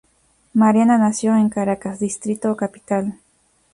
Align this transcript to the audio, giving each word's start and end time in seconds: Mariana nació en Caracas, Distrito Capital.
Mariana 0.55 0.97
nació 0.97 1.35
en 1.37 1.49
Caracas, 1.49 1.99
Distrito 1.99 2.57
Capital. 2.57 3.19